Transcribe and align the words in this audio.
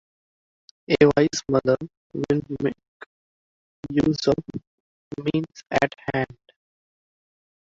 The 0.87 0.95
wise 1.15 1.43
mother 1.47 1.77
will 2.13 2.41
make 2.63 2.73
use 3.91 4.27
of 4.29 4.33
the 4.51 5.29
means 5.31 5.63
at 5.79 5.93
hand. 6.11 6.37